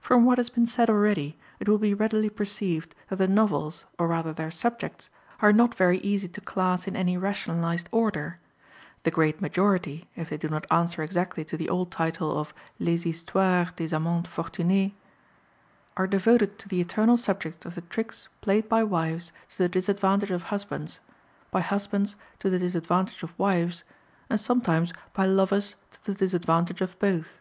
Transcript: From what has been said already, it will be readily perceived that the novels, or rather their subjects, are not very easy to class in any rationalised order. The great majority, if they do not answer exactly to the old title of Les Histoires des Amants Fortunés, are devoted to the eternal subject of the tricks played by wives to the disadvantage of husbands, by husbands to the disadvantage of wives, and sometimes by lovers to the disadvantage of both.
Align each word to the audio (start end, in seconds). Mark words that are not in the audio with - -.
From 0.00 0.24
what 0.24 0.38
has 0.38 0.48
been 0.48 0.66
said 0.68 0.88
already, 0.88 1.36
it 1.58 1.68
will 1.68 1.76
be 1.78 1.92
readily 1.92 2.30
perceived 2.30 2.94
that 3.08 3.16
the 3.16 3.26
novels, 3.26 3.84
or 3.98 4.06
rather 4.06 4.32
their 4.32 4.52
subjects, 4.52 5.10
are 5.42 5.52
not 5.52 5.74
very 5.74 5.98
easy 5.98 6.28
to 6.28 6.40
class 6.40 6.86
in 6.86 6.94
any 6.94 7.16
rationalised 7.16 7.88
order. 7.90 8.38
The 9.02 9.10
great 9.10 9.40
majority, 9.40 10.08
if 10.14 10.28
they 10.30 10.36
do 10.36 10.48
not 10.48 10.68
answer 10.70 11.02
exactly 11.02 11.44
to 11.46 11.56
the 11.56 11.68
old 11.68 11.90
title 11.90 12.38
of 12.38 12.54
Les 12.78 13.02
Histoires 13.02 13.72
des 13.74 13.88
Amants 13.92 14.30
Fortunés, 14.30 14.92
are 15.96 16.06
devoted 16.06 16.56
to 16.60 16.68
the 16.68 16.80
eternal 16.80 17.16
subject 17.16 17.64
of 17.64 17.74
the 17.74 17.80
tricks 17.80 18.28
played 18.42 18.68
by 18.68 18.84
wives 18.84 19.32
to 19.48 19.58
the 19.64 19.68
disadvantage 19.68 20.30
of 20.30 20.44
husbands, 20.54 21.00
by 21.50 21.60
husbands 21.60 22.14
to 22.38 22.50
the 22.50 22.60
disadvantage 22.60 23.24
of 23.24 23.36
wives, 23.36 23.82
and 24.30 24.38
sometimes 24.38 24.92
by 25.12 25.26
lovers 25.26 25.74
to 25.90 26.04
the 26.04 26.14
disadvantage 26.14 26.80
of 26.80 26.96
both. 27.00 27.40